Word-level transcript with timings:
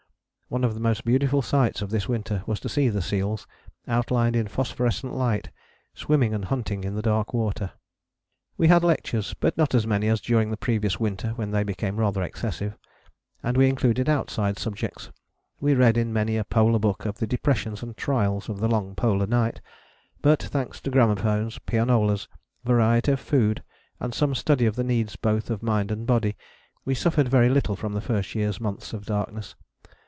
One 0.51 0.65
of 0.65 0.73
the 0.73 0.81
most 0.81 1.05
beautiful 1.05 1.41
sights 1.41 1.81
of 1.81 1.91
this 1.91 2.09
winter 2.09 2.43
was 2.45 2.59
to 2.59 2.67
see 2.67 2.89
the 2.89 3.01
seals, 3.01 3.47
outlined 3.87 4.35
in 4.35 4.49
phosphorescent 4.49 5.13
light, 5.15 5.49
swimming 5.95 6.33
and 6.33 6.43
hunting 6.43 6.83
in 6.83 6.93
the 6.93 7.01
dark 7.01 7.33
water. 7.33 7.71
We 8.57 8.67
had 8.67 8.83
lectures, 8.83 9.33
but 9.33 9.57
not 9.57 9.73
as 9.73 9.87
many 9.87 10.09
as 10.09 10.19
during 10.19 10.51
the 10.51 10.57
previous 10.57 10.99
winter 10.99 11.29
when 11.37 11.51
they 11.51 11.63
became 11.63 11.95
rather 12.01 12.21
excessive: 12.21 12.75
and 13.41 13.55
we 13.55 13.69
included 13.69 14.09
outside 14.09 14.59
subjects. 14.59 15.09
We 15.61 15.73
read 15.73 15.95
in 15.97 16.11
many 16.11 16.35
a 16.35 16.43
polar 16.43 16.79
book 16.79 17.05
of 17.05 17.19
the 17.19 17.27
depressions 17.27 17.81
and 17.81 17.95
trials 17.95 18.49
of 18.49 18.59
the 18.59 18.67
long 18.67 18.93
polar 18.93 19.27
night; 19.27 19.61
but 20.21 20.43
thanks 20.43 20.81
to 20.81 20.91
gramophones, 20.91 21.59
pianolas, 21.59 22.27
variety 22.65 23.13
of 23.13 23.21
food, 23.21 23.63
and 24.01 24.13
some 24.13 24.35
study 24.35 24.65
of 24.65 24.75
the 24.75 24.83
needs 24.83 25.15
both 25.15 25.49
of 25.49 25.63
mind 25.63 25.91
and 25.91 26.05
body, 26.05 26.35
we 26.83 26.93
suffered 26.93 27.29
very 27.29 27.47
little 27.47 27.77
from 27.77 27.93
the 27.93 28.01
first 28.01 28.35
year's 28.35 28.59
months 28.59 28.91
of 28.91 29.05
darkness. 29.05 29.55